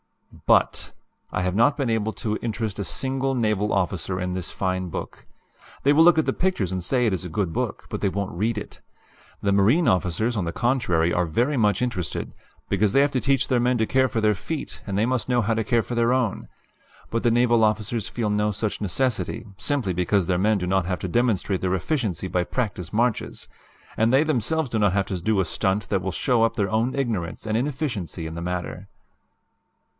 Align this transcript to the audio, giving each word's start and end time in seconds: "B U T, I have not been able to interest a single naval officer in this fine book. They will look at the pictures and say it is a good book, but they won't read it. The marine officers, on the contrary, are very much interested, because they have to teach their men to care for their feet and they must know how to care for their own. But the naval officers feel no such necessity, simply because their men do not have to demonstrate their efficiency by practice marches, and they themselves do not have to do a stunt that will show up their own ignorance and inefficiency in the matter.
"B 0.47 0.53
U 0.55 0.59
T, 0.71 0.89
I 1.31 1.43
have 1.43 1.53
not 1.55 1.77
been 1.77 1.89
able 1.89 2.11
to 2.13 2.37
interest 2.41 2.79
a 2.79 2.83
single 2.83 3.35
naval 3.35 3.71
officer 3.71 4.19
in 4.19 4.33
this 4.33 4.49
fine 4.49 4.89
book. 4.89 5.27
They 5.83 5.93
will 5.93 6.03
look 6.03 6.17
at 6.17 6.25
the 6.25 6.33
pictures 6.33 6.71
and 6.71 6.83
say 6.83 7.05
it 7.05 7.13
is 7.13 7.23
a 7.23 7.29
good 7.29 7.53
book, 7.53 7.85
but 7.89 8.01
they 8.01 8.09
won't 8.09 8.31
read 8.31 8.57
it. 8.57 8.81
The 9.41 9.51
marine 9.51 9.87
officers, 9.87 10.35
on 10.35 10.45
the 10.45 10.51
contrary, 10.51 11.13
are 11.13 11.25
very 11.25 11.55
much 11.57 11.81
interested, 11.83 12.31
because 12.69 12.93
they 12.93 13.01
have 13.01 13.11
to 13.11 13.21
teach 13.21 13.47
their 13.47 13.59
men 13.59 13.77
to 13.77 13.85
care 13.85 14.07
for 14.07 14.19
their 14.19 14.33
feet 14.33 14.81
and 14.87 14.97
they 14.97 15.05
must 15.05 15.29
know 15.29 15.41
how 15.41 15.53
to 15.53 15.63
care 15.63 15.83
for 15.83 15.93
their 15.95 16.13
own. 16.13 16.47
But 17.11 17.21
the 17.23 17.31
naval 17.31 17.63
officers 17.63 18.07
feel 18.09 18.31
no 18.31 18.51
such 18.51 18.81
necessity, 18.81 19.45
simply 19.57 19.93
because 19.93 20.25
their 20.25 20.39
men 20.39 20.57
do 20.57 20.65
not 20.67 20.85
have 20.87 20.99
to 20.99 21.07
demonstrate 21.07 21.61
their 21.61 21.75
efficiency 21.75 22.27
by 22.27 22.43
practice 22.45 22.91
marches, 22.91 23.47
and 23.95 24.11
they 24.11 24.23
themselves 24.23 24.69
do 24.71 24.79
not 24.79 24.93
have 24.93 25.05
to 25.07 25.21
do 25.21 25.39
a 25.39 25.45
stunt 25.45 25.89
that 25.89 26.01
will 26.01 26.11
show 26.11 26.43
up 26.43 26.55
their 26.55 26.71
own 26.71 26.95
ignorance 26.95 27.45
and 27.45 27.55
inefficiency 27.55 28.25
in 28.25 28.33
the 28.35 28.41
matter. 28.41 28.87